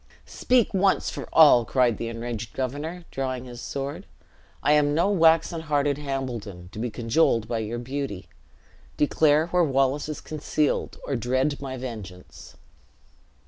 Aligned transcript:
"Speak 0.25 0.73
once 0.73 1.11
for 1.11 1.29
all!" 1.31 1.63
cried 1.63 1.99
the 1.99 2.07
enraged 2.07 2.53
governor, 2.53 3.05
drawing 3.11 3.45
his 3.45 3.61
sword; 3.61 4.07
"I 4.63 4.71
am 4.71 4.95
no 4.95 5.09
waxen 5.11 5.61
hearted 5.61 5.99
Hambledon, 5.99 6.69
to 6.71 6.79
be 6.79 6.89
cajoled 6.89 7.47
by 7.47 7.59
your 7.59 7.77
beauty. 7.77 8.27
Declare 8.97 9.49
where 9.49 9.63
Wallace 9.63 10.09
is 10.09 10.19
concealed, 10.19 10.97
or 11.05 11.15
dread 11.15 11.61
my 11.61 11.77
vengeance." 11.77 12.55